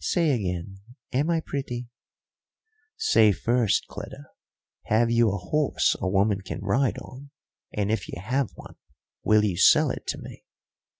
Say 0.00 0.30
again, 0.32 0.80
am 1.12 1.30
I 1.30 1.38
pretty?" 1.38 1.88
"Say 2.96 3.30
first, 3.30 3.86
Cleta, 3.86 4.26
have 4.86 5.12
you 5.12 5.28
a 5.30 5.36
horse 5.38 5.94
a 6.00 6.08
woman 6.08 6.40
can 6.40 6.58
ride 6.60 6.98
on, 6.98 7.30
and 7.72 7.92
if 7.92 8.08
you 8.08 8.20
have 8.20 8.50
one, 8.56 8.74
will 9.22 9.44
you 9.44 9.56
sell 9.56 9.90
it 9.92 10.04
to 10.08 10.18
me?" 10.18 10.42